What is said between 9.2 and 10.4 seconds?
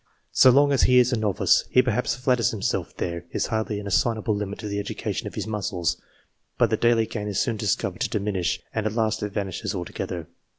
it vanishes altogether.